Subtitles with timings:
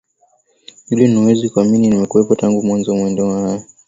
[0.91, 3.65] edwin huwezi kuamini nimekuwepo tangu mwanzo wa maandamano haya